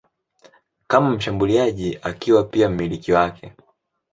kama 0.87 1.09
mshambuliaji 1.09 1.99
akiwa 2.03 2.43
pia 2.43 2.69
mmiliki 2.69 3.11
wake. 3.11 3.53